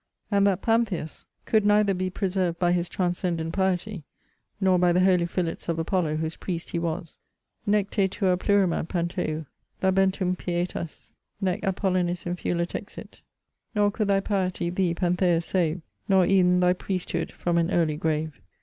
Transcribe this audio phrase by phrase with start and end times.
[0.31, 4.03] 'And that Pantheus could neither be preserved by his transcendent piety,
[4.59, 7.19] nor by the holy fillets of Apollo, whose priest he was:'
[7.67, 9.45] Nec te tua plurima, Pantheu,
[9.83, 13.09] Labentum pietas, nec Apollinis infula texit.
[13.19, 13.19] Æn.
[13.19, 13.21] II.
[13.75, 18.41] 'Nor could thy piety thee, Pantheus, save, Nor ev'n thy priesthood, from an early grave.'